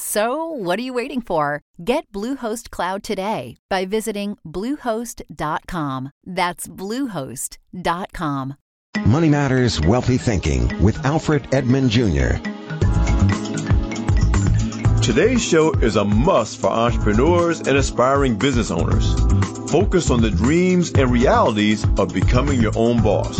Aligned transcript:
So, 0.00 0.44
what 0.52 0.78
are 0.78 0.82
you 0.82 0.92
waiting 0.94 1.20
for? 1.20 1.60
Get 1.84 2.12
Bluehost 2.12 2.70
Cloud 2.70 3.02
today 3.02 3.56
by 3.68 3.84
visiting 3.84 4.38
Bluehost.com. 4.46 6.12
That's 6.24 6.68
Bluehost.com. 6.68 8.54
Money 9.04 9.28
Matters 9.28 9.80
Wealthy 9.80 10.16
Thinking 10.16 10.80
with 10.80 11.04
Alfred 11.04 11.52
Edmond 11.52 11.90
Jr. 11.90 12.36
Today's 15.02 15.44
show 15.44 15.72
is 15.72 15.96
a 15.96 16.04
must 16.04 16.60
for 16.60 16.68
entrepreneurs 16.68 17.58
and 17.58 17.76
aspiring 17.76 18.38
business 18.38 18.70
owners. 18.70 19.18
Focus 19.68 20.12
on 20.12 20.22
the 20.22 20.30
dreams 20.30 20.92
and 20.92 21.10
realities 21.10 21.84
of 21.98 22.14
becoming 22.14 22.62
your 22.62 22.72
own 22.76 23.02
boss. 23.02 23.36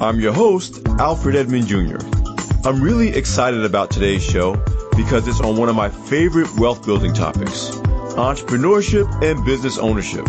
I'm 0.00 0.20
your 0.20 0.32
host, 0.32 0.80
Alfred 1.00 1.34
Edmond 1.34 1.66
Jr. 1.66 1.98
I'm 2.64 2.80
really 2.80 3.08
excited 3.08 3.64
about 3.64 3.90
today's 3.90 4.22
show 4.22 4.64
because 4.96 5.26
it's 5.28 5.40
on 5.40 5.56
one 5.56 5.68
of 5.68 5.76
my 5.76 5.88
favorite 5.88 6.48
wealth 6.58 6.84
building 6.84 7.12
topics 7.12 7.70
entrepreneurship 8.16 9.08
and 9.22 9.44
business 9.44 9.78
ownership. 9.78 10.28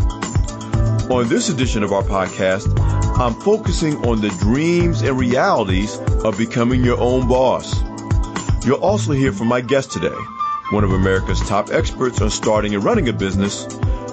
On 1.11 1.27
this 1.27 1.49
edition 1.49 1.83
of 1.83 1.91
our 1.91 2.03
podcast, 2.03 2.73
I'm 3.19 3.33
focusing 3.33 3.97
on 4.05 4.21
the 4.21 4.29
dreams 4.39 5.01
and 5.01 5.19
realities 5.19 5.97
of 6.23 6.37
becoming 6.37 6.83
your 6.83 6.97
own 6.97 7.27
boss. 7.27 7.83
You'll 8.65 8.81
also 8.81 9.11
hear 9.11 9.33
from 9.33 9.47
my 9.47 9.59
guest 9.59 9.91
today, 9.91 10.15
one 10.71 10.83
of 10.85 10.91
America's 10.93 11.41
top 11.41 11.71
experts 11.71 12.21
on 12.21 12.29
starting 12.29 12.73
and 12.73 12.83
running 12.83 13.09
a 13.09 13.13
business, 13.13 13.67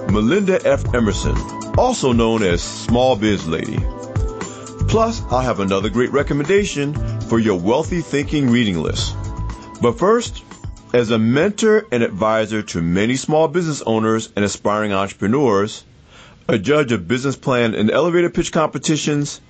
Melinda 0.09 0.59
F. 0.67 0.93
Emerson, 0.93 1.35
also 1.77 2.11
known 2.11 2.43
as 2.43 2.61
Small 2.61 3.15
Biz 3.15 3.47
Lady. 3.47 3.79
Plus, 4.89 5.23
I'll 5.31 5.39
have 5.39 5.61
another 5.61 5.89
great 5.89 6.11
recommendation 6.11 6.93
for 7.21 7.39
your 7.39 7.57
wealthy 7.57 8.01
thinking 8.01 8.49
reading 8.49 8.81
list. 8.81 9.15
But 9.81 9.97
first, 9.97 10.43
as 10.93 11.09
a 11.09 11.17
mentor 11.17 11.87
and 11.91 12.03
advisor 12.03 12.61
to 12.61 12.83
many 12.83 13.15
small 13.15 13.47
business 13.47 13.81
owners 13.81 14.29
and 14.35 14.45
aspiring 14.45 14.93
entrepreneurs, 14.93 15.83
a 16.47 16.59
judge 16.59 16.91
of 16.91 17.07
business 17.07 17.35
plan 17.35 17.73
and 17.73 17.89
elevator 17.89 18.29
pitch 18.29 18.51
competitions, 18.51 19.41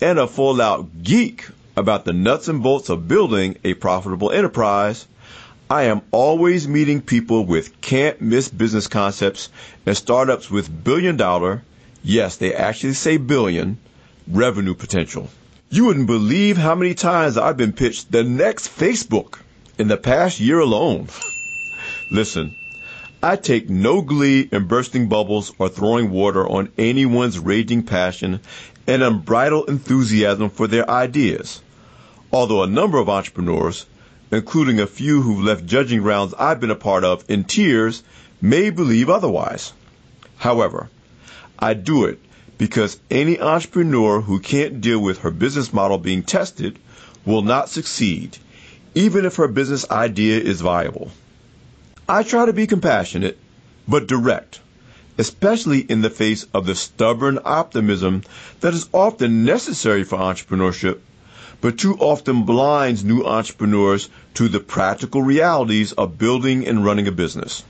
and 0.00 0.20
a 0.20 0.28
full 0.28 0.62
out 0.62 1.02
geek 1.02 1.48
about 1.76 2.04
the 2.04 2.12
nuts 2.12 2.46
and 2.46 2.62
bolts 2.62 2.90
of 2.90 3.08
building 3.08 3.56
a 3.64 3.74
profitable 3.74 4.30
enterprise, 4.30 5.08
I 5.68 5.84
am 5.84 6.02
always 6.12 6.68
meeting 6.68 7.00
people 7.00 7.44
with 7.44 7.80
can't 7.80 8.20
miss 8.20 8.48
business 8.48 8.86
concepts 8.86 9.48
and 9.84 9.96
startups 9.96 10.48
with 10.48 10.84
billion 10.84 11.16
dollar, 11.16 11.64
yes, 12.04 12.36
they 12.36 12.54
actually 12.54 12.92
say 12.92 13.16
billion, 13.16 13.78
revenue 14.28 14.74
potential. 14.74 15.28
You 15.70 15.86
wouldn't 15.86 16.06
believe 16.06 16.56
how 16.56 16.76
many 16.76 16.94
times 16.94 17.36
I've 17.36 17.56
been 17.56 17.72
pitched 17.72 18.12
the 18.12 18.22
next 18.22 18.68
Facebook 18.68 19.40
in 19.78 19.88
the 19.88 19.96
past 19.96 20.40
year 20.40 20.60
alone. 20.60 21.08
Listen, 22.10 22.54
I 23.22 23.36
take 23.36 23.70
no 23.70 24.02
glee 24.02 24.48
in 24.50 24.66
bursting 24.66 25.08
bubbles 25.08 25.52
or 25.58 25.68
throwing 25.68 26.10
water 26.10 26.46
on 26.48 26.70
anyone's 26.76 27.38
raging 27.38 27.84
passion 27.84 28.40
and 28.86 29.02
unbridled 29.02 29.68
enthusiasm 29.68 30.50
for 30.50 30.66
their 30.66 30.88
ideas. 30.90 31.62
Although 32.32 32.62
a 32.62 32.66
number 32.66 32.98
of 32.98 33.08
entrepreneurs, 33.08 33.86
including 34.30 34.80
a 34.80 34.86
few 34.86 35.22
who've 35.22 35.44
left 35.44 35.66
judging 35.66 36.02
rounds 36.02 36.34
I've 36.38 36.60
been 36.60 36.70
a 36.70 36.74
part 36.74 37.04
of 37.04 37.24
in 37.28 37.44
tears, 37.44 38.02
may 38.40 38.70
believe 38.70 39.08
otherwise. 39.08 39.72
However, 40.38 40.88
I 41.58 41.74
do 41.74 42.04
it 42.06 42.18
because 42.58 42.98
any 43.10 43.38
entrepreneur 43.40 44.20
who 44.20 44.40
can't 44.40 44.80
deal 44.80 44.98
with 44.98 45.18
her 45.18 45.30
business 45.30 45.72
model 45.72 45.98
being 45.98 46.22
tested 46.22 46.78
will 47.24 47.42
not 47.42 47.68
succeed, 47.68 48.38
even 48.94 49.24
if 49.24 49.36
her 49.36 49.48
business 49.48 49.90
idea 49.90 50.38
is 50.38 50.60
viable. 50.60 51.10
I 52.08 52.22
try 52.22 52.46
to 52.46 52.52
be 52.52 52.66
compassionate, 52.66 53.38
but 53.88 54.06
direct, 54.06 54.60
especially 55.18 55.80
in 55.80 56.02
the 56.02 56.10
face 56.10 56.46
of 56.54 56.66
the 56.66 56.74
stubborn 56.74 57.38
optimism 57.44 58.22
that 58.60 58.74
is 58.74 58.88
often 58.92 59.44
necessary 59.44 60.04
for 60.04 60.18
entrepreneurship 60.18 61.00
but 61.62 61.78
too 61.78 61.96
often 62.00 62.42
blinds 62.42 63.04
new 63.04 63.24
entrepreneurs 63.24 64.10
to 64.34 64.48
the 64.48 64.60
practical 64.60 65.22
realities 65.22 65.92
of 65.92 66.18
building 66.18 66.66
and 66.66 66.84
running 66.84 67.06
a 67.06 67.12
business. 67.12 67.62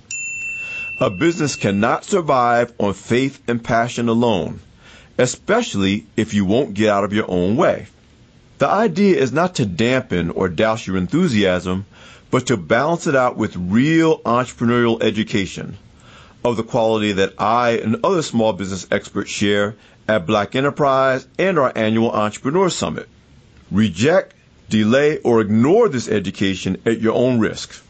A 0.99 1.11
business 1.11 1.57
cannot 1.57 2.05
survive 2.05 2.73
on 2.79 2.95
faith 2.95 3.43
and 3.47 3.63
passion 3.63 4.09
alone, 4.09 4.61
especially 5.19 6.07
if 6.17 6.33
you 6.33 6.45
won't 6.45 6.75
get 6.75 6.89
out 6.89 7.05
of 7.05 7.13
your 7.13 7.31
own 7.31 7.57
way. 7.57 7.87
The 8.63 8.69
idea 8.69 9.17
is 9.17 9.33
not 9.33 9.57
to 9.57 9.67
dampen 9.67 10.31
or 10.31 10.49
douse 10.49 10.87
your 10.87 10.97
enthusiasm, 10.97 11.85
but 12.31 12.47
to 12.47 12.57
balance 12.57 13.09
it 13.09 13.17
out 13.17 13.37
with 13.37 13.57
real 13.57 14.21
entrepreneurial 14.21 15.03
education 15.03 15.79
of 16.45 16.57
the 16.57 16.63
quality 16.63 17.11
that 17.11 17.35
I 17.39 17.71
and 17.71 17.97
other 18.05 18.23
small 18.23 18.53
business 18.53 18.87
experts 18.93 19.33
share 19.33 19.75
at 20.07 20.29
Black 20.29 20.55
Enterprise 20.55 21.27
and 21.41 21.59
our 21.59 21.73
annual 21.75 22.13
Entrepreneur 22.13 22.71
Summit. 22.71 23.09
Reject, 23.73 24.33
delay, 24.69 25.19
or 25.19 25.41
ignore 25.41 25.89
this 25.89 26.07
education 26.07 26.81
at 26.87 27.01
your 27.01 27.15
own 27.15 27.41
risk. 27.41 27.83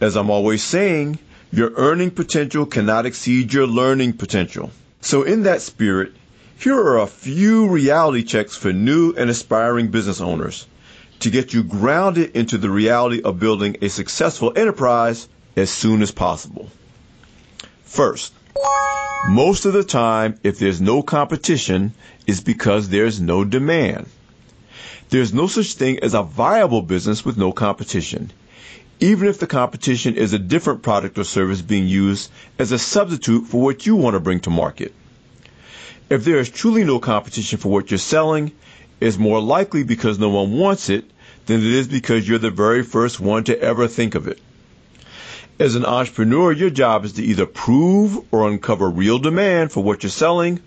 As 0.00 0.16
I'm 0.16 0.30
always 0.30 0.62
saying, 0.62 1.18
your 1.52 1.72
earning 1.76 2.10
potential 2.10 2.64
cannot 2.64 3.04
exceed 3.04 3.52
your 3.52 3.66
learning 3.66 4.14
potential. 4.14 4.70
So 5.02 5.24
in 5.24 5.42
that 5.42 5.60
spirit, 5.60 6.14
here 6.58 6.78
are 6.78 6.98
a 6.98 7.06
few 7.06 7.68
reality 7.68 8.22
checks 8.22 8.56
for 8.56 8.72
new 8.72 9.12
and 9.16 9.28
aspiring 9.28 9.88
business 9.88 10.20
owners 10.20 10.66
to 11.20 11.30
get 11.30 11.52
you 11.52 11.62
grounded 11.62 12.34
into 12.36 12.58
the 12.58 12.70
reality 12.70 13.22
of 13.22 13.38
building 13.38 13.76
a 13.82 13.88
successful 13.88 14.52
enterprise 14.56 15.28
as 15.56 15.70
soon 15.70 16.02
as 16.02 16.10
possible. 16.10 16.70
First, 17.82 18.32
most 19.28 19.64
of 19.64 19.72
the 19.72 19.84
time, 19.84 20.38
if 20.42 20.58
there's 20.58 20.80
no 20.80 21.02
competition, 21.02 21.92
it's 22.26 22.40
because 22.40 22.88
there's 22.88 23.20
no 23.20 23.44
demand. 23.44 24.06
There's 25.10 25.34
no 25.34 25.46
such 25.46 25.74
thing 25.74 25.98
as 26.00 26.14
a 26.14 26.22
viable 26.22 26.82
business 26.82 27.24
with 27.24 27.36
no 27.36 27.52
competition, 27.52 28.30
even 29.00 29.28
if 29.28 29.38
the 29.38 29.46
competition 29.46 30.16
is 30.16 30.32
a 30.32 30.38
different 30.38 30.82
product 30.82 31.18
or 31.18 31.24
service 31.24 31.62
being 31.62 31.86
used 31.86 32.30
as 32.58 32.72
a 32.72 32.78
substitute 32.78 33.46
for 33.46 33.62
what 33.62 33.86
you 33.86 33.96
want 33.96 34.14
to 34.14 34.20
bring 34.20 34.40
to 34.40 34.50
market. 34.50 34.94
If 36.10 36.24
there 36.24 36.38
is 36.38 36.50
truly 36.50 36.84
no 36.84 36.98
competition 36.98 37.58
for 37.58 37.70
what 37.70 37.90
you're 37.90 37.98
selling, 37.98 38.52
it's 39.00 39.16
more 39.16 39.40
likely 39.40 39.84
because 39.84 40.18
no 40.18 40.28
one 40.28 40.52
wants 40.52 40.90
it 40.90 41.10
than 41.46 41.60
it 41.60 41.66
is 41.66 41.88
because 41.88 42.28
you're 42.28 42.38
the 42.38 42.50
very 42.50 42.82
first 42.82 43.20
one 43.20 43.44
to 43.44 43.58
ever 43.60 43.88
think 43.88 44.14
of 44.14 44.28
it. 44.28 44.38
As 45.58 45.76
an 45.76 45.86
entrepreneur, 45.86 46.52
your 46.52 46.70
job 46.70 47.04
is 47.04 47.12
to 47.14 47.22
either 47.22 47.46
prove 47.46 48.18
or 48.32 48.48
uncover 48.48 48.90
real 48.90 49.18
demand 49.18 49.72
for 49.72 49.82
what 49.82 50.02
you're 50.02 50.10
selling 50.10 50.60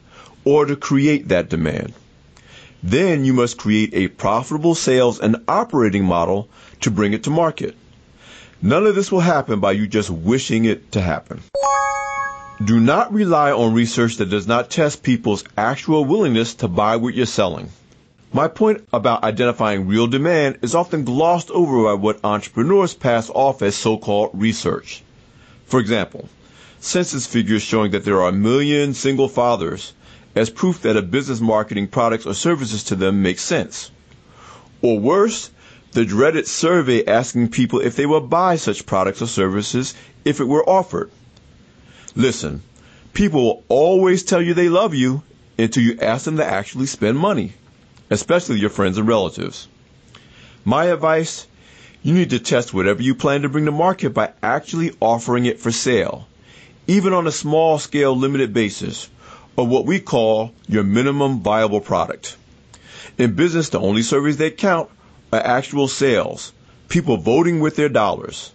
or 0.44 0.66
to 0.66 0.76
create 0.76 1.28
that 1.28 1.50
demand. 1.50 1.94
Then 2.82 3.26
you 3.26 3.34
must 3.34 3.58
create 3.58 3.94
a 3.94 4.08
profitable 4.08 4.76
sales 4.76 5.20
and 5.20 5.44
operating 5.48 6.06
model 6.06 6.50
to 6.82 6.90
bring 6.90 7.14
it 7.14 7.24
to 7.24 7.30
market. 7.30 7.76
None 8.62 8.88
of 8.88 8.96
this 8.96 9.12
will 9.12 9.20
happen 9.20 9.60
by 9.60 9.74
you 9.74 9.88
just 9.88 10.10
wishing 10.10 10.66
it 10.66 10.92
to 10.94 11.02
happen. 11.02 11.42
Do 12.64 12.80
not 12.80 13.14
rely 13.14 13.52
on 13.52 13.76
research 13.76 14.18
that 14.18 14.32
does 14.32 14.48
not 14.48 14.72
test 14.72 15.04
people's 15.04 15.44
actual 15.56 16.06
willingness 16.06 16.56
to 16.56 16.68
buy 16.68 16.96
what 16.96 17.14
you're 17.14 17.28
selling. 17.28 17.70
My 18.34 18.48
point 18.48 18.84
about 18.92 19.24
identifying 19.24 19.88
real 19.88 20.08
demand 20.08 20.58
is 20.64 20.74
often 20.74 21.04
glossed 21.04 21.52
over 21.52 21.84
by 21.84 21.94
what 21.94 22.20
entrepreneurs 22.24 22.96
pass 22.96 23.30
off 23.30 23.62
as 23.62 23.76
so-called 23.76 24.32
research. 24.34 25.04
For 25.66 25.80
example, 25.80 26.30
census 26.80 27.28
figures 27.28 27.62
showing 27.62 27.92
that 27.92 28.06
there 28.06 28.24
are 28.24 28.30
a 28.30 28.34
million 28.34 28.96
single 28.96 29.28
fathers 29.30 29.94
as 30.36 30.50
proof 30.50 30.82
that 30.82 30.98
a 30.98 31.04
business 31.04 31.40
marketing 31.40 31.90
products 31.90 32.26
or 32.26 32.34
services 32.34 32.84
to 32.86 32.96
them 32.96 33.22
makes 33.22 33.44
sense. 33.44 33.92
Or 34.82 35.00
worse, 35.00 35.52
the 35.92 36.06
dreaded 36.06 36.48
survey 36.48 37.06
asking 37.06 37.50
people 37.50 37.82
if 37.82 37.96
they 37.96 38.08
will 38.08 38.22
buy 38.22 38.56
such 38.56 38.88
products 38.88 39.22
or 39.22 39.28
services 39.28 39.94
if 40.26 40.40
it 40.40 40.46
were 40.48 40.68
offered. 40.68 41.12
Listen, 42.18 42.64
people 43.14 43.44
will 43.44 43.64
always 43.70 44.24
tell 44.24 44.42
you 44.42 44.56
they 44.56 44.70
love 44.70 44.96
you 44.96 45.22
until 45.60 45.84
you 45.84 46.00
ask 46.02 46.26
them 46.26 46.38
to 46.38 46.44
actually 46.44 46.88
spend 46.88 47.16
money, 47.20 47.54
especially 48.10 48.58
your 48.60 48.72
friends 48.72 48.98
and 48.98 49.08
relatives. 49.08 49.68
My 50.66 50.86
advice 50.86 51.46
you 52.02 52.16
need 52.16 52.32
to 52.32 52.40
test 52.40 52.74
whatever 52.74 53.04
you 53.04 53.14
plan 53.14 53.44
to 53.44 53.50
bring 53.50 53.66
to 53.66 53.72
market 53.72 54.16
by 54.16 54.32
actually 54.42 54.96
offering 55.00 55.46
it 55.46 55.60
for 55.60 55.72
sale, 55.72 56.28
even 56.88 57.14
on 57.14 57.28
a 57.28 57.32
small 57.32 57.78
scale 57.78 58.18
limited 58.18 58.52
basis, 58.52 59.12
or 59.56 59.68
what 59.68 59.86
we 59.86 60.00
call 60.00 60.52
your 60.68 60.84
minimum 60.84 61.42
viable 61.42 61.82
product. 61.82 62.36
In 63.20 63.36
business, 63.36 63.70
the 63.70 63.80
only 63.80 64.02
surveys 64.02 64.38
that 64.38 64.58
count 64.58 64.90
are 65.32 65.40
actual 65.40 65.88
sales, 65.88 66.52
people 66.90 67.18
voting 67.18 67.60
with 67.60 67.76
their 67.76 67.90
dollars. 67.90 68.54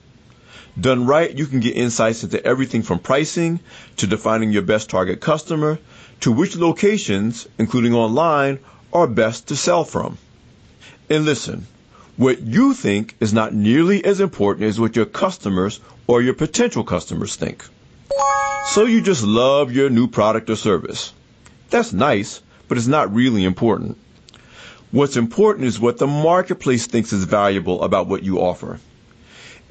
Done 0.80 1.06
right, 1.06 1.36
you 1.36 1.46
can 1.46 1.60
get 1.60 1.76
insights 1.76 2.24
into 2.24 2.44
everything 2.46 2.82
from 2.82 2.98
pricing 2.98 3.60
to 3.96 4.06
defining 4.06 4.52
your 4.52 4.62
best 4.62 4.88
target 4.88 5.20
customer 5.20 5.78
to 6.20 6.32
which 6.32 6.56
locations, 6.56 7.46
including 7.58 7.94
online, 7.94 8.58
are 8.92 9.06
best 9.06 9.48
to 9.48 9.56
sell 9.56 9.84
from. 9.84 10.16
And 11.10 11.26
listen, 11.26 11.66
what 12.16 12.40
you 12.40 12.72
think 12.72 13.16
is 13.20 13.32
not 13.32 13.52
nearly 13.52 14.04
as 14.04 14.20
important 14.20 14.66
as 14.66 14.80
what 14.80 14.96
your 14.96 15.04
customers 15.04 15.80
or 16.06 16.22
your 16.22 16.34
potential 16.34 16.84
customers 16.84 17.36
think. 17.36 17.66
So 18.68 18.86
you 18.86 19.02
just 19.02 19.25
love 19.25 19.72
your 19.72 19.90
new 19.90 20.06
product 20.06 20.48
or 20.48 20.56
service. 20.56 21.12
That's 21.70 21.92
nice, 21.92 22.40
but 22.68 22.78
it's 22.78 22.86
not 22.86 23.14
really 23.14 23.44
important. 23.44 23.98
What's 24.90 25.16
important 25.16 25.66
is 25.66 25.80
what 25.80 25.98
the 25.98 26.06
marketplace 26.06 26.86
thinks 26.86 27.12
is 27.12 27.25
valuable 27.25 27.82
about 27.82 28.06
what 28.06 28.22
you 28.22 28.40
offer. 28.40 28.78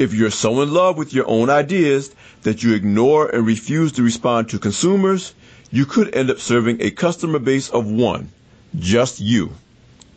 If 0.01 0.15
you're 0.15 0.31
so 0.31 0.63
in 0.63 0.73
love 0.73 0.97
with 0.97 1.13
your 1.13 1.29
own 1.29 1.51
ideas 1.51 2.09
that 2.41 2.63
you 2.63 2.73
ignore 2.73 3.29
and 3.29 3.45
refuse 3.45 3.91
to 3.91 4.01
respond 4.01 4.49
to 4.49 4.57
consumers, 4.57 5.35
you 5.69 5.85
could 5.85 6.15
end 6.15 6.31
up 6.31 6.39
serving 6.39 6.81
a 6.81 6.89
customer 6.89 7.37
base 7.37 7.69
of 7.69 7.85
one, 7.85 8.31
just 8.79 9.19
you. 9.19 9.51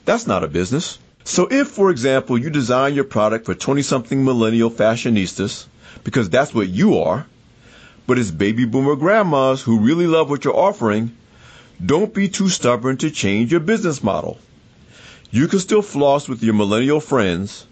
That's 0.07 0.27
not 0.27 0.43
a 0.43 0.49
business. 0.49 0.99
So 1.25 1.49
if, 1.51 1.69
for 1.69 1.91
example, 1.91 2.39
you 2.39 2.49
design 2.49 2.95
your 2.95 3.05
product 3.05 3.45
for 3.45 3.55
20 3.55 3.83
something 3.83 4.25
millennial 4.25 4.71
fashionistas, 4.71 5.67
because 6.03 6.31
that's 6.31 6.55
what 6.55 6.71
you 6.71 6.97
are, 6.97 7.27
but 8.07 8.19
it's 8.19 8.31
baby 8.31 8.65
boomer 8.65 8.97
grandmas 8.97 9.61
who 9.61 9.81
really 9.81 10.07
love 10.07 10.31
what 10.31 10.47
you're 10.47 10.57
offering, 10.57 11.15
don't 11.85 12.15
be 12.15 12.31
too 12.31 12.49
stubborn 12.49 12.97
to 12.97 13.11
change 13.11 13.51
your 13.51 13.61
business 13.61 14.03
model. 14.03 14.39
You 15.31 15.47
can 15.47 15.59
still 15.59 15.83
floss 15.83 16.27
with 16.27 16.43
your 16.43 16.55
millennial 16.55 17.01
friends, 17.01 17.67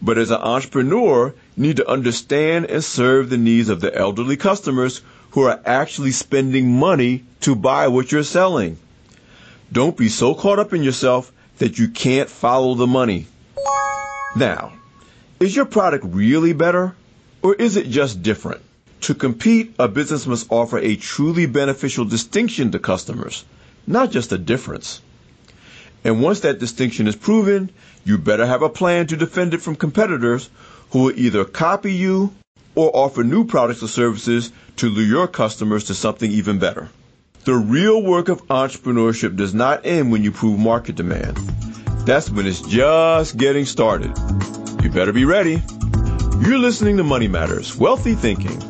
but 0.00 0.18
as 0.18 0.30
an 0.30 0.40
entrepreneur, 0.40 1.34
you 1.56 1.62
need 1.62 1.76
to 1.76 1.88
understand 1.88 2.66
and 2.66 2.84
serve 2.84 3.30
the 3.30 3.36
needs 3.36 3.68
of 3.68 3.80
the 3.80 3.94
elderly 3.94 4.36
customers 4.36 5.02
who 5.30 5.42
are 5.42 5.60
actually 5.64 6.12
spending 6.12 6.70
money 6.78 7.24
to 7.40 7.54
buy 7.54 7.88
what 7.88 8.12
you're 8.12 8.22
selling. 8.22 8.78
Don't 9.72 9.96
be 9.96 10.08
so 10.08 10.34
caught 10.34 10.58
up 10.58 10.72
in 10.72 10.82
yourself 10.82 11.32
that 11.58 11.78
you 11.78 11.88
can't 11.88 12.30
follow 12.30 12.74
the 12.74 12.86
money. 12.86 13.26
Now, 14.36 14.72
is 15.40 15.54
your 15.54 15.66
product 15.66 16.04
really 16.08 16.52
better 16.52 16.94
or 17.42 17.54
is 17.54 17.76
it 17.76 17.88
just 17.88 18.22
different? 18.22 18.62
To 19.02 19.14
compete, 19.14 19.74
a 19.78 19.88
business 19.88 20.26
must 20.26 20.50
offer 20.50 20.78
a 20.78 20.96
truly 20.96 21.46
beneficial 21.46 22.04
distinction 22.04 22.72
to 22.72 22.78
customers, 22.78 23.44
not 23.86 24.10
just 24.10 24.32
a 24.32 24.38
difference. 24.38 25.00
And 26.04 26.22
once 26.22 26.40
that 26.40 26.58
distinction 26.58 27.06
is 27.06 27.16
proven, 27.16 27.70
you 28.04 28.18
better 28.18 28.46
have 28.46 28.62
a 28.62 28.68
plan 28.68 29.06
to 29.08 29.16
defend 29.16 29.54
it 29.54 29.62
from 29.62 29.76
competitors 29.76 30.50
who 30.90 31.04
will 31.04 31.18
either 31.18 31.44
copy 31.44 31.92
you 31.92 32.32
or 32.74 32.90
offer 32.94 33.24
new 33.24 33.44
products 33.44 33.82
or 33.82 33.88
services 33.88 34.52
to 34.76 34.88
lure 34.88 35.04
your 35.04 35.26
customers 35.26 35.84
to 35.84 35.94
something 35.94 36.30
even 36.30 36.58
better. 36.58 36.88
The 37.44 37.54
real 37.54 38.02
work 38.02 38.28
of 38.28 38.46
entrepreneurship 38.46 39.36
does 39.36 39.54
not 39.54 39.84
end 39.84 40.12
when 40.12 40.22
you 40.22 40.30
prove 40.30 40.58
market 40.58 40.96
demand. 40.96 41.36
That's 42.06 42.30
when 42.30 42.46
it's 42.46 42.62
just 42.62 43.36
getting 43.36 43.64
started. 43.64 44.16
You 44.82 44.90
better 44.90 45.12
be 45.12 45.24
ready. 45.24 45.62
You're 46.40 46.58
listening 46.58 46.96
to 46.98 47.04
Money 47.04 47.26
Matters, 47.26 47.76
Wealthy 47.76 48.14
Thinking. 48.14 48.62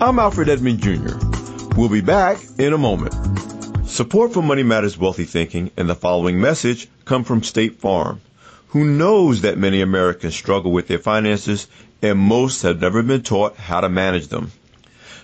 I'm 0.00 0.18
Alfred 0.18 0.48
Edmond 0.48 0.80
Jr. 0.80 1.18
We'll 1.76 1.88
be 1.90 2.00
back 2.00 2.38
in 2.58 2.72
a 2.72 2.78
moment. 2.78 3.14
Support 3.90 4.32
for 4.32 4.40
Money 4.40 4.62
Matters 4.62 4.96
Wealthy 4.96 5.24
Thinking 5.24 5.72
and 5.76 5.90
the 5.90 5.96
following 5.96 6.40
message 6.40 6.86
come 7.04 7.24
from 7.24 7.42
State 7.42 7.80
Farm, 7.80 8.20
who 8.68 8.84
knows 8.84 9.40
that 9.40 9.58
many 9.58 9.80
Americans 9.80 10.36
struggle 10.36 10.70
with 10.70 10.86
their 10.86 11.00
finances 11.00 11.66
and 12.00 12.16
most 12.16 12.62
have 12.62 12.80
never 12.80 13.02
been 13.02 13.22
taught 13.22 13.56
how 13.56 13.80
to 13.80 13.88
manage 13.88 14.28
them. 14.28 14.52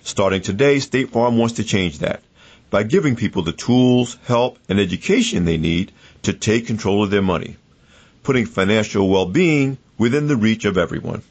Starting 0.02 0.42
today, 0.42 0.80
State 0.80 1.10
Farm 1.10 1.38
wants 1.38 1.54
to 1.54 1.64
change 1.64 2.00
that 2.00 2.22
by 2.68 2.82
giving 2.82 3.14
people 3.14 3.42
the 3.42 3.52
tools, 3.52 4.18
help, 4.24 4.58
and 4.68 4.80
education 4.80 5.44
they 5.44 5.58
need 5.58 5.92
to 6.22 6.32
take 6.32 6.66
control 6.66 7.04
of 7.04 7.10
their 7.10 7.22
money, 7.22 7.54
putting 8.24 8.46
financial 8.46 9.08
well-being 9.08 9.78
within 9.96 10.26
the 10.26 10.36
reach 10.36 10.64
of 10.64 10.76
everyone. 10.76 11.22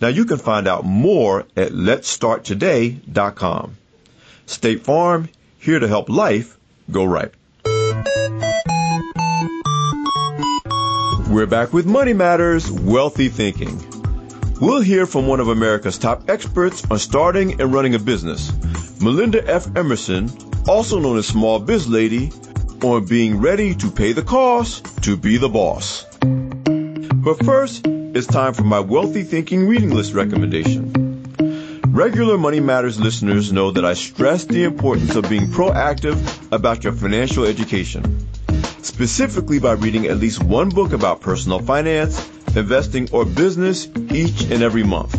Now 0.00 0.08
you 0.08 0.24
can 0.24 0.38
find 0.38 0.66
out 0.66 0.86
more 0.86 1.40
at 1.58 1.72
letstarttoday.com. 1.72 3.76
State 4.46 4.82
Farm, 4.82 5.28
here 5.64 5.78
to 5.78 5.88
help 5.88 6.10
life 6.10 6.58
go 6.90 7.04
right. 7.04 7.32
We're 11.30 11.46
back 11.46 11.72
with 11.72 11.86
Money 11.86 12.12
Matters, 12.12 12.70
Wealthy 12.70 13.28
Thinking. 13.30 13.80
We'll 14.60 14.82
hear 14.82 15.06
from 15.06 15.26
one 15.26 15.40
of 15.40 15.48
America's 15.48 15.98
top 15.98 16.28
experts 16.28 16.84
on 16.90 16.98
starting 16.98 17.60
and 17.60 17.72
running 17.72 17.94
a 17.94 17.98
business, 17.98 18.52
Melinda 19.00 19.42
F. 19.50 19.74
Emerson, 19.74 20.30
also 20.68 21.00
known 21.00 21.16
as 21.16 21.26
Small 21.26 21.58
Biz 21.58 21.88
Lady, 21.88 22.30
on 22.82 23.06
being 23.06 23.40
ready 23.40 23.74
to 23.74 23.90
pay 23.90 24.12
the 24.12 24.22
cost 24.22 25.02
to 25.02 25.16
be 25.16 25.38
the 25.38 25.48
boss. 25.48 26.04
But 26.20 27.42
first, 27.42 27.86
it's 27.86 28.26
time 28.26 28.52
for 28.52 28.64
my 28.64 28.80
Wealthy 28.80 29.22
Thinking 29.22 29.66
reading 29.66 29.94
list 29.94 30.12
recommendation. 30.12 31.03
Regular 31.94 32.36
Money 32.36 32.58
Matters 32.58 32.98
listeners 32.98 33.52
know 33.52 33.70
that 33.70 33.84
I 33.84 33.94
stress 33.94 34.44
the 34.44 34.64
importance 34.64 35.14
of 35.14 35.28
being 35.30 35.46
proactive 35.46 36.18
about 36.50 36.82
your 36.82 36.92
financial 36.92 37.44
education, 37.44 38.18
specifically 38.82 39.60
by 39.60 39.74
reading 39.74 40.06
at 40.06 40.16
least 40.16 40.42
one 40.42 40.70
book 40.70 40.92
about 40.92 41.20
personal 41.20 41.60
finance 41.60 42.28
investing, 42.56 43.08
or 43.12 43.24
business 43.24 43.86
each 44.10 44.42
and 44.50 44.60
every 44.60 44.82
month. 44.82 45.14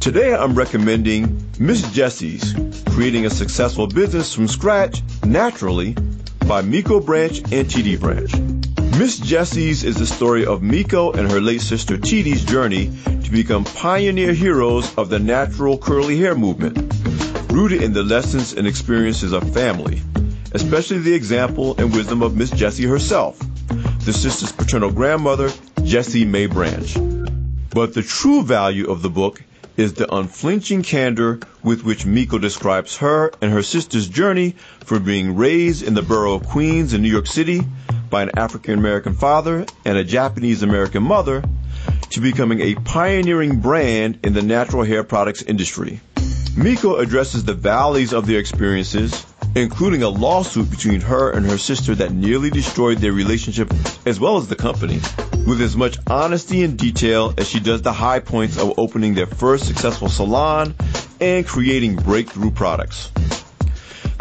Today 0.00 0.34
I'm 0.34 0.54
recommending 0.54 1.46
Miss 1.58 1.82
Jessie's 1.92 2.54
Creating 2.88 3.26
a 3.26 3.30
Successful 3.30 3.86
Business 3.86 4.32
from 4.32 4.48
Scratch 4.48 5.02
Naturally 5.22 5.94
by 6.46 6.62
Miko 6.62 6.98
Branch 6.98 7.40
and 7.52 7.68
Titi 7.68 7.96
Branch. 7.96 8.32
Miss 8.96 9.18
Jessie's 9.18 9.84
is 9.84 9.96
the 9.96 10.06
story 10.06 10.46
of 10.46 10.62
Miko 10.62 11.12
and 11.12 11.30
her 11.30 11.40
late 11.40 11.60
sister 11.60 11.96
Titi's 11.96 12.44
journey 12.44 12.90
to 13.22 13.30
become 13.30 13.64
pioneer 13.64 14.32
heroes 14.32 14.96
of 14.96 15.08
the 15.08 15.18
natural 15.18 15.76
curly 15.76 16.16
hair 16.16 16.34
movement, 16.34 16.76
rooted 17.52 17.82
in 17.82 17.92
the 17.92 18.02
lessons 18.02 18.54
and 18.54 18.66
experiences 18.66 19.32
of 19.32 19.52
family, 19.52 20.00
especially 20.52 20.98
the 20.98 21.14
example 21.14 21.76
and 21.78 21.92
wisdom 21.92 22.22
of 22.22 22.36
Miss 22.36 22.50
Jessie 22.50 22.86
herself, 22.86 23.38
the 24.04 24.12
sister's 24.12 24.52
paternal 24.52 24.90
grandmother 24.90 25.50
Jessie 25.84 26.24
May 26.24 26.46
Branch. 26.46 26.96
But 27.70 27.94
the 27.94 28.02
true 28.02 28.42
value 28.42 28.90
of 28.90 29.02
the 29.02 29.10
book 29.10 29.42
is 29.76 29.94
the 29.94 30.12
unflinching 30.12 30.82
candor 30.82 31.38
with 31.62 31.84
which 31.84 32.04
Miko 32.04 32.36
describes 32.36 32.96
her 32.96 33.30
and 33.40 33.52
her 33.52 33.62
sister's 33.62 34.08
journey 34.08 34.56
from 34.80 35.04
being 35.04 35.36
raised 35.36 35.84
in 35.84 35.94
the 35.94 36.02
borough 36.02 36.34
of 36.34 36.46
Queens 36.46 36.94
in 36.94 37.02
New 37.02 37.10
York 37.10 37.28
City 37.28 37.60
by 38.10 38.22
an 38.22 38.30
African 38.36 38.78
American 38.78 39.14
father 39.14 39.66
and 39.84 39.98
a 39.98 40.04
Japanese 40.04 40.62
American 40.62 41.02
mother 41.02 41.42
to 42.10 42.20
becoming 42.20 42.60
a 42.60 42.74
pioneering 42.74 43.60
brand 43.60 44.20
in 44.24 44.32
the 44.32 44.42
natural 44.42 44.82
hair 44.82 45.04
products 45.04 45.42
industry. 45.42 46.00
Miko 46.56 46.96
addresses 46.96 47.44
the 47.44 47.54
valleys 47.54 48.12
of 48.12 48.26
their 48.26 48.40
experiences, 48.40 49.24
including 49.54 50.02
a 50.02 50.08
lawsuit 50.08 50.70
between 50.70 51.00
her 51.00 51.30
and 51.30 51.46
her 51.46 51.58
sister 51.58 51.94
that 51.94 52.12
nearly 52.12 52.50
destroyed 52.50 52.98
their 52.98 53.12
relationship 53.12 53.72
as 54.06 54.18
well 54.18 54.36
as 54.36 54.48
the 54.48 54.56
company 54.56 55.00
with 55.46 55.60
as 55.60 55.76
much 55.76 55.96
honesty 56.08 56.62
and 56.62 56.78
detail 56.78 57.32
as 57.38 57.48
she 57.48 57.60
does 57.60 57.82
the 57.82 57.92
high 57.92 58.20
points 58.20 58.58
of 58.58 58.78
opening 58.78 59.14
their 59.14 59.26
first 59.26 59.66
successful 59.66 60.08
salon 60.08 60.74
and 61.20 61.46
creating 61.46 61.96
breakthrough 61.96 62.50
products. 62.50 63.10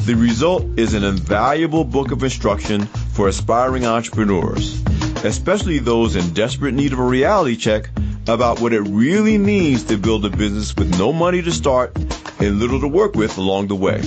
The 0.06 0.16
result 0.16 0.64
is 0.78 0.94
an 0.94 1.04
invaluable 1.04 1.84
book 1.84 2.12
of 2.12 2.24
instruction 2.24 2.88
for 3.18 3.28
aspiring 3.28 3.84
entrepreneurs, 3.84 4.80
especially 5.24 5.80
those 5.80 6.16
in 6.16 6.36
desperate 6.36 6.76
need 6.76 6.94
of 6.94 7.00
a 7.00 7.04
reality 7.04 7.56
check 7.56 7.90
about 8.28 8.62
what 8.62 8.74
it 8.74 8.82
really 8.82 9.40
means 9.40 9.84
to 9.86 9.98
build 9.98 10.24
a 10.24 10.30
business 10.30 10.76
with 10.76 11.00
no 11.00 11.12
money 11.12 11.42
to 11.42 11.52
start 11.52 11.98
and 12.40 12.60
little 12.60 12.80
to 12.80 12.88
work 12.88 13.16
with 13.16 13.40
along 13.40 13.66
the 13.66 13.76
way. 13.76 14.00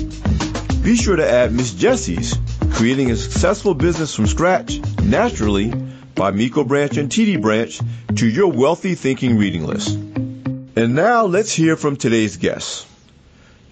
Be 0.84 0.94
sure 0.94 1.16
to 1.16 1.28
add 1.28 1.52
Miss 1.52 1.74
Jessie's 1.74 2.38
Creating 2.70 3.10
a 3.10 3.16
Successful 3.16 3.74
Business 3.74 4.14
from 4.14 4.28
Scratch 4.28 4.78
Naturally 5.02 5.72
by 6.14 6.30
Miko 6.30 6.62
Branch 6.62 6.96
and 6.96 7.10
Titi 7.10 7.36
Branch 7.36 7.80
to 8.14 8.28
your 8.28 8.46
wealthy 8.46 8.94
thinking 8.94 9.36
reading 9.36 9.66
list. 9.66 9.88
And 9.88 10.94
now 10.94 11.24
let's 11.24 11.52
hear 11.52 11.76
from 11.76 11.96
today's 11.96 12.36
guests. 12.36 12.86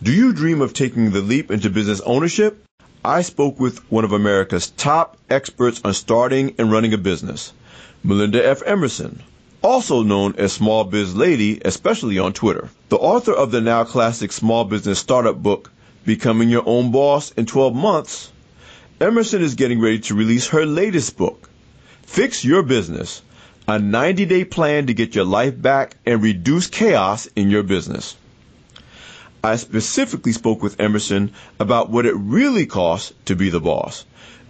Do 0.03 0.13
you 0.13 0.33
dream 0.33 0.61
of 0.61 0.75
taking 0.75 1.13
the 1.13 1.21
leap 1.21 1.53
into 1.53 1.71
business 1.71 2.01
ownership? 2.01 2.65
I 3.05 3.23
spoke 3.23 3.61
with 3.61 3.79
one 3.93 4.05
of 4.05 4.11
America's 4.13 4.71
top 4.71 5.17
experts 5.31 5.81
on 5.85 5.95
starting 5.95 6.57
and 6.59 6.73
running 6.73 6.93
a 6.93 6.99
business, 6.99 7.53
Melinda 8.03 8.45
F. 8.45 8.61
Emerson, 8.67 9.23
also 9.63 10.03
known 10.03 10.35
as 10.37 10.53
Small 10.53 10.83
Biz 10.83 11.15
Lady, 11.15 11.61
especially 11.65 12.19
on 12.19 12.33
Twitter. 12.33 12.71
The 12.89 12.97
author 12.97 13.33
of 13.33 13.53
the 13.53 13.61
now 13.61 13.85
classic 13.85 14.33
small 14.33 14.65
business 14.65 14.99
startup 14.99 15.41
book, 15.41 15.71
Becoming 16.05 16.49
Your 16.49 16.65
Own 16.67 16.91
Boss 16.91 17.31
in 17.37 17.47
12 17.47 17.73
Months, 17.75 18.33
Emerson 19.01 19.43
is 19.43 19.55
getting 19.55 19.81
ready 19.81 20.01
to 20.01 20.15
release 20.17 20.49
her 20.49 20.67
latest 20.67 21.17
book, 21.17 21.49
Fix 22.03 22.45
Your 22.45 22.65
Business, 22.65 23.23
a 23.69 23.79
90 23.79 24.25
day 24.25 24.45
plan 24.45 24.87
to 24.89 24.95
get 24.95 25.15
your 25.15 25.25
life 25.25 25.61
back 25.63 25.97
and 26.05 26.21
reduce 26.21 26.67
chaos 26.67 27.29
in 27.37 27.49
your 27.49 27.63
business. 27.63 28.17
I 29.43 29.57
specifically 29.57 30.33
spoke 30.33 30.63
with 30.63 30.81
Emerson 30.81 31.33
about 31.61 31.91
what 31.91 32.07
it 32.07 32.15
really 32.15 32.67
costs 32.67 33.13
to 33.27 33.37
be 33.37 33.51
the 33.51 33.61
boss, 33.61 34.05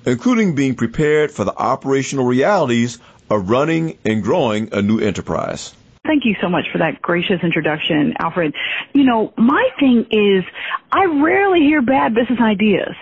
including 0.06 0.54
being 0.54 0.74
prepared 0.74 1.30
for 1.30 1.44
the 1.44 1.54
operational 1.54 2.24
realities 2.24 2.98
of 3.30 3.50
running 3.50 3.98
and 4.04 4.22
growing 4.22 4.70
a 4.72 4.80
new 4.80 4.98
enterprise. 4.98 5.74
Thank 6.06 6.24
you 6.24 6.36
so 6.40 6.48
much 6.48 6.64
for 6.72 6.78
that 6.78 7.02
gracious 7.02 7.40
introduction, 7.42 8.14
Alfred. 8.18 8.54
You 8.94 9.04
know, 9.04 9.34
my 9.36 9.68
thing 9.78 10.06
is, 10.10 10.44
I 10.90 11.04
rarely 11.04 11.60
hear 11.60 11.82
bad 11.82 12.14
business 12.14 12.40
ideas. 12.40 12.94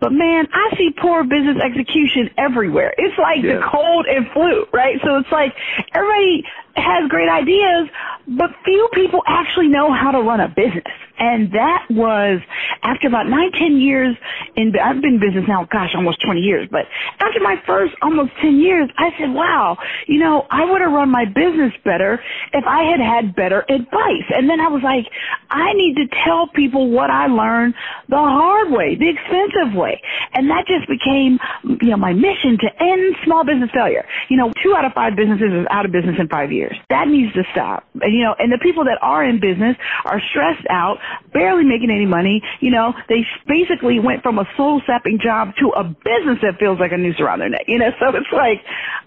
But 0.00 0.12
man, 0.12 0.48
I 0.52 0.76
see 0.76 0.90
poor 0.90 1.24
business 1.24 1.56
execution 1.62 2.30
everywhere. 2.36 2.94
It's 2.98 3.16
like 3.18 3.42
yeah. 3.42 3.56
the 3.56 3.62
cold 3.62 4.06
and 4.06 4.28
flu, 4.32 4.66
right? 4.72 4.98
So 5.04 5.18
it's 5.18 5.30
like 5.30 5.54
everybody 5.94 6.44
has 6.88 7.08
great 7.08 7.28
ideas, 7.28 7.88
but 8.26 8.50
few 8.64 8.88
people 8.94 9.20
actually 9.26 9.68
know 9.68 9.92
how 9.92 10.10
to 10.10 10.20
run 10.20 10.40
a 10.40 10.48
business. 10.48 10.94
And 11.18 11.52
that 11.52 11.86
was 11.90 12.40
after 12.82 13.08
about 13.08 13.28
nine, 13.28 13.52
ten 13.52 13.76
years 13.76 14.16
in, 14.58 14.74
I've 14.76 15.00
been 15.00 15.14
in 15.14 15.20
business 15.20 15.44
now, 15.46 15.66
gosh, 15.70 15.94
almost 15.94 16.18
20 16.24 16.40
years, 16.40 16.68
but 16.70 16.86
after 17.20 17.40
my 17.40 17.56
first 17.66 17.94
almost 18.02 18.32
10 18.42 18.58
years, 18.58 18.90
I 18.98 19.10
said, 19.18 19.30
wow, 19.30 19.78
you 20.06 20.18
know, 20.18 20.46
I 20.50 20.64
would 20.64 20.80
have 20.80 20.92
run 20.92 21.10
my 21.10 21.24
business 21.24 21.72
better 21.84 22.20
if 22.52 22.64
I 22.66 22.82
had 22.90 23.00
had 23.00 23.34
better 23.34 23.62
advice. 23.68 24.26
And 24.34 24.50
then 24.50 24.60
I 24.60 24.68
was 24.68 24.82
like, 24.82 25.06
I 25.50 25.72
need 25.74 25.94
to 25.96 26.06
tell 26.24 26.48
people 26.48 26.90
what 26.90 27.10
I 27.10 27.26
learned 27.26 27.74
the 28.08 28.16
hard 28.16 28.70
way, 28.70 28.96
the 28.96 29.08
expensive 29.08 29.78
way. 29.78 30.00
And 30.34 30.50
that 30.50 30.66
just 30.66 30.88
became, 30.88 31.38
you 31.80 31.90
know, 31.90 31.96
my 31.96 32.12
mission 32.12 32.58
to 32.58 32.68
end 32.82 33.16
small 33.24 33.44
business 33.44 33.70
failure. 33.72 34.04
You 34.28 34.36
know, 34.36 34.52
two 34.62 34.74
out 34.74 34.84
of 34.84 34.92
five 34.92 35.14
businesses 35.16 35.52
is 35.52 35.66
out 35.70 35.86
of 35.86 35.92
business 35.92 36.16
in 36.18 36.28
five 36.28 36.50
years. 36.50 36.76
That 36.90 37.06
needs 37.08 37.32
to 37.34 37.44
stop. 37.52 37.84
And, 38.00 38.12
you 38.12 38.24
know, 38.24 38.34
and 38.38 38.50
the 38.50 38.58
people 38.58 38.84
that 38.84 38.98
are 39.02 39.24
in 39.24 39.40
business 39.40 39.76
are 40.04 40.20
stressed 40.30 40.66
out, 40.70 40.98
barely 41.32 41.64
making 41.64 41.90
any 41.90 42.06
money. 42.06 42.42
You 42.60 42.70
know, 42.70 42.92
they 43.08 43.24
basically 43.46 44.00
went 44.00 44.22
from 44.22 44.38
a 44.38 44.47
soul 44.56 44.80
sapping 44.86 45.18
job 45.18 45.54
to 45.60 45.70
a 45.70 45.84
business 45.84 46.38
that 46.42 46.58
feels 46.58 46.78
like 46.78 46.92
a 46.92 46.96
noose 46.96 47.20
around 47.20 47.40
their 47.40 47.48
neck. 47.48 47.64
You 47.66 47.78
know, 47.78 47.90
so 48.00 48.08
it's 48.16 48.32
like, 48.32 48.62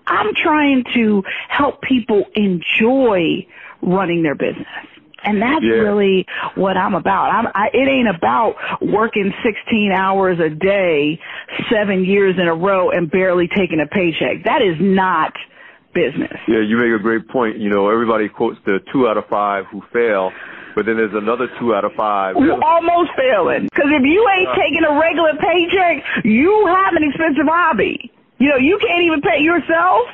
I'm 0.08 0.34
trying 0.36 0.84
to 0.94 1.24
help 1.50 1.82
people 1.82 2.26
enjoy 2.36 3.46
running 3.82 4.24
their 4.24 4.36
business. 4.36 4.68
And 5.24 5.42
that's 5.42 5.64
yeah. 5.64 5.74
really 5.74 6.26
what 6.56 6.78
I'm 6.78 6.96
about. 6.96 7.30
I'm, 7.30 7.48
I, 7.54 7.70
it 7.74 7.88
ain't 7.88 8.10
about 8.10 8.56
working 8.82 9.32
16 9.44 9.92
hours 9.92 10.40
a 10.40 10.50
day, 10.50 11.20
seven 11.72 12.04
years 12.04 12.36
in 12.40 12.48
a 12.48 12.56
row 12.56 12.90
and 12.90 13.10
barely 13.10 13.48
taking 13.48 13.80
a 13.80 13.86
paycheck. 13.86 14.46
That 14.46 14.64
is 14.64 14.78
not 14.80 15.34
business. 15.94 16.34
Yeah, 16.48 16.62
you 16.62 16.78
make 16.78 17.00
a 17.00 17.02
great 17.02 17.28
point. 17.28 17.58
You 17.58 17.70
know, 17.70 17.90
everybody 17.90 18.30
quotes 18.30 18.58
the 18.66 18.80
two 18.92 19.08
out 19.08 19.18
of 19.18 19.26
five 19.28 19.66
who 19.72 19.84
fail, 19.94 20.32
but 20.76 20.86
then 20.86 20.98
there's 20.98 21.14
another 21.14 21.48
two 21.60 21.76
out 21.76 21.86
of 21.86 21.94
five. 21.94 22.36
Who 22.36 22.52
almost 22.62 23.12
failing. 23.18 23.66
Because 23.66 23.92
if 23.92 24.04
you 24.04 24.22
ain't 24.30 24.50
taking 24.56 24.84
a 24.88 24.94
regular 25.00 25.34
paycheck, 25.40 26.26
you 26.26 26.52
have 26.68 26.94
an 26.96 27.04
expensive 27.04 27.48
hobby. 27.48 28.12
You 28.40 28.50
know, 28.50 28.58
you 28.58 28.80
can't 28.82 29.04
even 29.04 29.22
pay 29.22 29.42
yourself. 29.42 30.08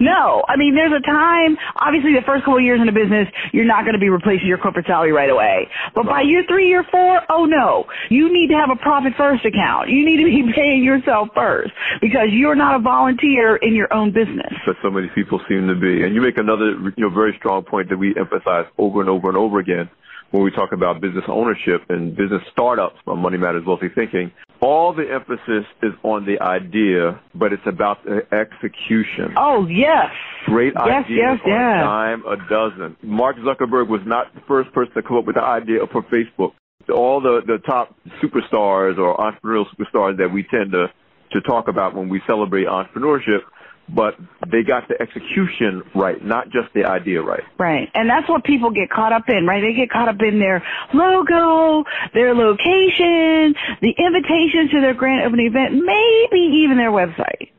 No, 0.00 0.44
I 0.48 0.56
mean, 0.56 0.74
there's 0.74 0.92
a 0.92 1.04
time, 1.04 1.56
obviously 1.76 2.14
the 2.14 2.24
first 2.24 2.44
couple 2.44 2.58
of 2.58 2.64
years 2.64 2.80
in 2.80 2.88
a 2.88 2.92
business, 2.92 3.26
you're 3.52 3.66
not 3.66 3.82
going 3.82 3.94
to 3.94 4.00
be 4.00 4.08
replacing 4.08 4.46
your 4.46 4.58
corporate 4.58 4.86
salary 4.86 5.12
right 5.12 5.30
away. 5.30 5.68
But 5.94 6.06
by 6.06 6.22
year 6.22 6.44
three, 6.48 6.68
year 6.68 6.84
four, 6.90 7.20
oh 7.28 7.44
no, 7.44 7.84
you 8.10 8.32
need 8.32 8.48
to 8.48 8.54
have 8.54 8.70
a 8.70 8.76
profit 8.76 9.12
first 9.16 9.44
account. 9.44 9.90
You 9.90 10.04
need 10.04 10.18
to 10.18 10.24
be 10.24 10.52
paying 10.54 10.84
yourself 10.84 11.28
first 11.34 11.72
because 12.00 12.30
you're 12.30 12.54
not 12.54 12.76
a 12.76 12.78
volunteer 12.78 13.56
in 13.56 13.74
your 13.74 13.92
own 13.92 14.12
business. 14.12 14.52
But 14.66 14.76
so 14.82 14.90
many 14.90 15.08
people 15.14 15.40
seem 15.48 15.66
to 15.68 15.74
be. 15.74 16.04
And 16.04 16.14
you 16.14 16.20
make 16.20 16.38
another, 16.38 16.78
you 16.96 17.08
know, 17.08 17.10
very 17.10 17.34
strong 17.38 17.64
point 17.64 17.88
that 17.90 17.98
we 17.98 18.14
emphasize 18.16 18.66
over 18.78 19.00
and 19.00 19.10
over 19.10 19.28
and 19.28 19.36
over 19.36 19.58
again 19.58 19.90
when 20.30 20.42
we 20.42 20.50
talk 20.50 20.72
about 20.72 21.00
business 21.00 21.24
ownership 21.28 21.82
and 21.88 22.14
business 22.14 22.42
startups 22.52 22.96
on 23.06 23.18
Money 23.18 23.38
Matters 23.38 23.64
Wealthy 23.66 23.88
Thinking, 23.94 24.30
all 24.60 24.94
the 24.94 25.04
emphasis 25.10 25.64
is 25.82 25.92
on 26.02 26.26
the 26.26 26.40
idea, 26.42 27.20
but 27.34 27.52
it's 27.52 27.66
about 27.66 28.04
the 28.04 28.22
execution. 28.34 29.34
Oh, 29.36 29.66
yes. 29.66 30.10
Great 30.46 30.74
yes, 30.74 31.04
ideas 31.04 31.08
yes, 31.10 31.38
yes. 31.46 31.84
dime 31.84 32.22
a 32.26 32.36
dozen. 32.48 32.96
Mark 33.02 33.36
Zuckerberg 33.36 33.88
was 33.88 34.00
not 34.04 34.34
the 34.34 34.40
first 34.48 34.72
person 34.72 34.94
to 34.94 35.02
come 35.02 35.18
up 35.18 35.26
with 35.26 35.36
the 35.36 35.42
idea 35.42 35.80
for 35.92 36.02
Facebook. 36.04 36.52
All 36.92 37.20
the, 37.20 37.40
the 37.46 37.58
top 37.66 37.94
superstars 38.22 38.98
or 38.98 39.16
entrepreneurial 39.16 39.66
superstars 39.76 40.16
that 40.18 40.32
we 40.32 40.42
tend 40.42 40.72
to, 40.72 40.86
to 41.32 41.40
talk 41.42 41.68
about 41.68 41.94
when 41.94 42.08
we 42.08 42.20
celebrate 42.26 42.66
entrepreneurship– 42.66 43.40
but 43.94 44.14
they 44.50 44.62
got 44.62 44.88
the 44.88 45.00
execution 45.00 45.82
right, 45.94 46.22
not 46.24 46.46
just 46.50 46.72
the 46.74 46.84
idea 46.84 47.22
right. 47.22 47.42
Right. 47.58 47.88
And 47.94 48.08
that's 48.08 48.28
what 48.28 48.44
people 48.44 48.70
get 48.70 48.90
caught 48.90 49.12
up 49.12 49.24
in, 49.28 49.46
right? 49.46 49.60
They 49.60 49.74
get 49.74 49.90
caught 49.90 50.08
up 50.08 50.20
in 50.20 50.38
their 50.38 50.62
logo, 50.92 51.84
their 52.14 52.34
location, 52.34 53.54
the 53.80 53.94
invitation 53.96 54.68
to 54.74 54.80
their 54.80 54.94
grand 54.94 55.26
opening 55.26 55.46
event, 55.46 55.74
maybe 55.74 56.64
even 56.64 56.76
their 56.76 56.92
website. 56.92 57.50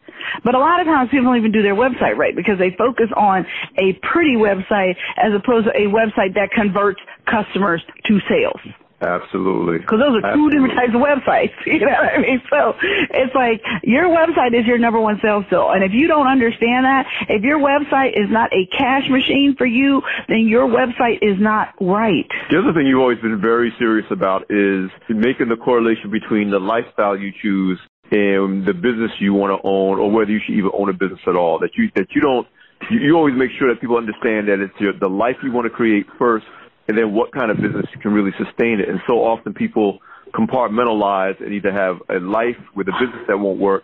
But 0.44 0.56
a 0.56 0.60
lot 0.60 0.80
of 0.80 0.86
times 0.86 1.10
people 1.10 1.26
don't 1.26 1.38
even 1.38 1.52
do 1.52 1.64
their 1.64 1.76
website 1.76 2.16
right 2.16 2.36
because 2.36 2.60
they 2.60 2.76
focus 2.78 3.08
on 3.16 3.46
a 3.78 3.94
pretty 4.12 4.36
website 4.36 4.96
as 5.18 5.34
opposed 5.34 5.66
to 5.66 5.72
a 5.72 5.90
website 5.90 6.36
that 6.36 6.52
converts 6.54 7.00
customers 7.26 7.82
to 8.06 8.20
sales. 8.30 8.62
Absolutely. 9.01 9.79
Because 9.79 10.00
those 10.00 10.20
are 10.22 10.34
two 10.36 10.50
different 10.50 10.75
types 10.75 10.94
of 10.94 11.01
websites. 11.01 11.56
You 11.70 11.86
know 11.86 11.96
what 12.01 12.13
I 12.13 12.18
mean? 12.18 12.41
So 12.50 12.74
it's 12.82 13.34
like 13.36 13.62
your 13.84 14.10
website 14.10 14.60
is 14.60 14.65
your 14.65 14.77
number 14.77 15.00
one 15.00 15.20
sales 15.22 15.46
tool. 15.50 15.72
And 15.72 15.84
if 15.84 15.91
you 15.94 16.08
don't 16.08 16.27
understand 16.27 16.84
that, 16.86 17.06
if 17.29 17.44
your 17.44 17.60
website 17.60 18.20
is 18.20 18.29
not 18.29 18.51
a 18.51 18.65
cash 18.75 19.03
machine 19.10 19.56
for 19.58 19.65
you, 19.65 20.01
then 20.27 20.48
your 20.48 20.68
website 20.68 21.20
is 21.22 21.39
not 21.39 21.75
right. 21.79 22.27
The 22.50 22.60
other 22.60 22.74
thing 22.74 22.88
you've 22.88 23.00
always 23.00 23.20
been 23.20 23.39
very 23.39 23.72
serious 23.77 24.08
about 24.10 24.50
is 24.50 24.89
making 25.08 25.48
the 25.50 25.56
correlation 25.56 26.12
between 26.12 26.50
the 26.50 26.60
lifestyle 26.60 27.15
you 27.18 27.32
choose 27.41 27.79
and 28.12 28.65
the 28.65 28.74
business 28.74 29.12
you 29.20 29.34
want 29.34 29.56
to 29.56 29.65
own 29.65 30.00
or 30.00 30.12
whether 30.12 30.32
you 30.32 30.39
should 30.46 30.56
even 30.56 30.72
own 30.74 30.89
a 30.89 30.94
business 30.94 31.22
at 31.27 31.36
all. 31.36 31.60
That 31.60 31.72
you, 31.77 31.89
that 31.96 32.08
you 32.12 32.22
don't, 32.22 32.48
you, 32.89 33.00
you 33.00 33.15
always 33.15 33.36
make 33.38 33.51
sure 33.58 33.72
that 33.74 33.79
people 33.79 33.98
understand 33.98 34.50
that 34.50 34.60
it's 34.60 34.74
your, 34.79 34.94
the 34.98 35.10
life 35.10 35.38
you 35.44 35.51
want 35.51 35.65
to 35.65 35.70
create 35.70 36.08
first 36.18 36.46
and 36.89 36.98
then 36.98 37.13
what 37.13 37.31
kind 37.31 37.51
of 37.51 37.58
business 37.58 37.86
can 38.01 38.12
really 38.12 38.34
sustain 38.43 38.81
it. 38.81 38.89
And 38.89 39.00
so 39.05 39.22
often 39.22 39.53
people 39.53 40.00
compartmentalize 40.34 41.38
and 41.39 41.53
either 41.53 41.72
have 41.72 42.01
a 42.10 42.19
life 42.19 42.58
with 42.75 42.88
a 42.89 42.93
business 43.00 43.22
that 43.27 43.38
won't 43.38 43.60
work 43.60 43.84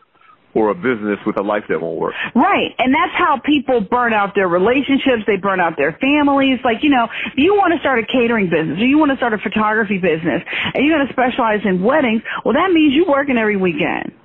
or 0.55 0.71
a 0.71 0.75
business 0.75 1.19
with 1.24 1.38
a 1.38 1.43
life 1.43 1.63
that 1.69 1.79
won't 1.79 2.00
work. 2.00 2.15
Right. 2.33 2.74
And 2.79 2.89
that's 2.95 3.13
how 3.13 3.39
people 3.45 3.81
burn 3.81 4.13
out 4.13 4.33
their 4.33 4.47
relationships. 4.47 5.21
They 5.27 5.38
burn 5.38 5.59
out 5.59 5.77
their 5.77 5.93
families. 6.01 6.57
Like, 6.65 6.81
you 6.81 6.89
know, 6.89 7.05
if 7.27 7.38
you 7.38 7.53
want 7.53 7.74
to 7.74 7.79
start 7.79 8.00
a 8.00 8.07
catering 8.07 8.50
business 8.50 8.81
or 8.81 8.88
you 8.88 8.97
want 8.97 9.12
to 9.12 9.17
start 9.17 9.33
a 9.33 9.38
photography 9.38 10.00
business 10.00 10.41
and 10.74 10.81
you're 10.81 10.97
going 10.97 11.05
to 11.05 11.13
specialize 11.13 11.62
in 11.63 11.83
weddings, 11.83 12.24
well, 12.43 12.55
that 12.55 12.71
means 12.74 12.95
you're 12.95 13.09
working 13.09 13.38
every 13.38 13.57
weekend, 13.57 14.17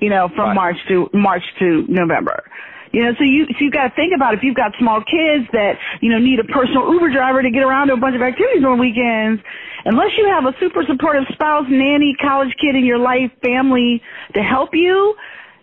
you 0.00 0.08
know, 0.08 0.30
from 0.34 0.56
right. 0.56 0.72
March 0.72 0.76
to, 0.88 1.10
March 1.12 1.44
to 1.58 1.84
November. 1.88 2.40
You 2.92 3.04
know, 3.04 3.12
so 3.18 3.24
you 3.24 3.46
so 3.46 3.60
you 3.60 3.70
got 3.70 3.88
to 3.88 3.94
think 3.94 4.12
about 4.14 4.34
if 4.34 4.40
you've 4.42 4.56
got 4.56 4.72
small 4.78 5.00
kids 5.00 5.48
that 5.52 5.76
you 6.00 6.10
know 6.10 6.18
need 6.18 6.40
a 6.40 6.44
personal 6.44 6.92
Uber 6.92 7.12
driver 7.12 7.42
to 7.42 7.50
get 7.50 7.62
around 7.62 7.88
to 7.88 7.94
a 7.94 7.96
bunch 7.96 8.16
of 8.16 8.22
activities 8.22 8.64
on 8.64 8.78
weekends. 8.78 9.42
Unless 9.84 10.16
you 10.16 10.26
have 10.28 10.44
a 10.44 10.54
super 10.60 10.82
supportive 10.86 11.24
spouse, 11.32 11.66
nanny, 11.68 12.14
college 12.20 12.54
kid 12.60 12.74
in 12.74 12.84
your 12.84 12.98
life, 12.98 13.30
family 13.42 14.02
to 14.34 14.40
help 14.40 14.70
you, 14.72 15.14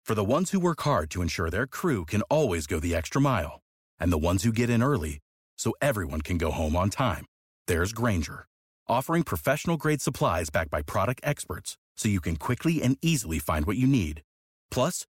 For 0.05 0.13
the 0.13 0.23
ones 0.23 0.51
who 0.51 0.59
work 0.59 0.81
hard 0.81 1.09
to 1.09 1.23
ensure 1.23 1.49
their 1.49 1.65
crew 1.65 2.05
can 2.05 2.21
always 2.23 2.67
go 2.67 2.79
the 2.79 2.93
extra 2.93 3.19
mile, 3.19 3.61
and 3.99 4.13
the 4.13 4.17
ones 4.19 4.43
who 4.43 4.51
get 4.51 4.69
in 4.69 4.83
early 4.83 5.19
so 5.57 5.73
everyone 5.81 6.21
can 6.21 6.37
go 6.37 6.51
home 6.51 6.75
on 6.75 6.91
time, 6.91 7.25
there's 7.65 7.93
Grainger, 7.93 8.45
offering 8.87 9.23
professional 9.23 9.77
grade 9.77 10.01
supplies 10.01 10.51
backed 10.51 10.69
by 10.69 10.83
product 10.83 11.19
experts 11.23 11.77
so 11.97 12.09
you 12.09 12.21
can 12.21 12.35
quickly 12.35 12.83
and 12.83 12.95
easily 13.01 13.39
find 13.39 13.65
what 13.65 13.77
you 13.77 13.87
need. 13.87 14.21
Plus, 14.69 15.07